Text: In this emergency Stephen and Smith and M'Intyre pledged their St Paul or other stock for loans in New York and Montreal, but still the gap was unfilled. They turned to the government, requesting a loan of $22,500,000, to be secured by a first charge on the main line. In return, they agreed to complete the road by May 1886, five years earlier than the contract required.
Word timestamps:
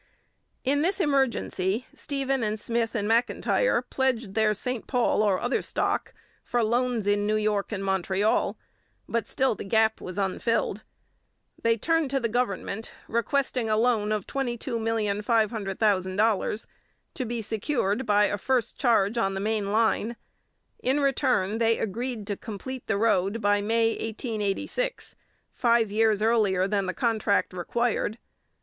In 0.63 0.81
this 0.81 0.99
emergency 0.99 1.85
Stephen 1.93 2.41
and 2.41 2.59
Smith 2.59 2.95
and 2.95 3.07
M'Intyre 3.07 3.83
pledged 3.87 4.33
their 4.33 4.51
St 4.55 4.87
Paul 4.87 5.21
or 5.21 5.39
other 5.39 5.61
stock 5.61 6.11
for 6.43 6.63
loans 6.63 7.05
in 7.05 7.27
New 7.27 7.35
York 7.35 7.71
and 7.71 7.85
Montreal, 7.85 8.57
but 9.07 9.29
still 9.29 9.53
the 9.53 9.63
gap 9.63 10.01
was 10.01 10.17
unfilled. 10.17 10.81
They 11.61 11.77
turned 11.77 12.09
to 12.09 12.19
the 12.19 12.27
government, 12.29 12.91
requesting 13.07 13.69
a 13.69 13.77
loan 13.77 14.11
of 14.11 14.25
$22,500,000, 14.25 16.67
to 17.13 17.23
be 17.25 17.39
secured 17.43 18.05
by 18.07 18.25
a 18.25 18.39
first 18.39 18.79
charge 18.79 19.19
on 19.19 19.35
the 19.35 19.39
main 19.39 19.71
line. 19.71 20.15
In 20.81 20.99
return, 20.99 21.59
they 21.59 21.77
agreed 21.77 22.25
to 22.25 22.35
complete 22.35 22.87
the 22.87 22.97
road 22.97 23.39
by 23.39 23.61
May 23.61 23.89
1886, 23.89 25.15
five 25.53 25.91
years 25.91 26.23
earlier 26.23 26.67
than 26.67 26.87
the 26.87 26.95
contract 26.95 27.53
required. 27.53 28.17